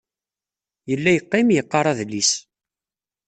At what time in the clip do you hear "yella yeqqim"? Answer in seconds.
0.89-1.47